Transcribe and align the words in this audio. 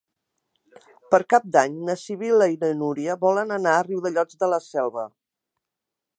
Per 1.15 1.19
Cap 1.33 1.45
d'Any 1.55 1.75
na 1.89 1.97
Sibil·la 2.05 2.47
i 2.55 2.57
na 2.65 2.73
Núria 2.81 3.19
volen 3.27 3.57
anar 3.59 3.77
a 3.79 3.87
Riudellots 3.91 4.43
de 4.43 4.53
la 4.55 4.63
Selva. 4.71 5.07